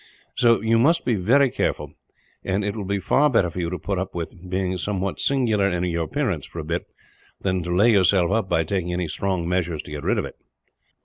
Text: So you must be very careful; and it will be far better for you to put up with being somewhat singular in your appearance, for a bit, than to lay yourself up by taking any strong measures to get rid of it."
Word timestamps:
So 0.33 0.61
you 0.61 0.79
must 0.79 1.05
be 1.05 1.13
very 1.13 1.51
careful; 1.51 1.91
and 2.43 2.65
it 2.65 2.75
will 2.75 2.85
be 2.85 2.97
far 2.99 3.29
better 3.29 3.51
for 3.51 3.59
you 3.59 3.69
to 3.69 3.77
put 3.77 3.99
up 3.99 4.15
with 4.15 4.49
being 4.49 4.75
somewhat 4.79 5.19
singular 5.19 5.67
in 5.69 5.83
your 5.83 6.05
appearance, 6.05 6.47
for 6.47 6.57
a 6.57 6.63
bit, 6.63 6.87
than 7.41 7.61
to 7.61 7.75
lay 7.75 7.91
yourself 7.91 8.31
up 8.31 8.49
by 8.49 8.63
taking 8.63 8.93
any 8.93 9.07
strong 9.07 9.47
measures 9.47 9.83
to 9.83 9.91
get 9.91 10.01
rid 10.01 10.17
of 10.17 10.25
it." 10.25 10.37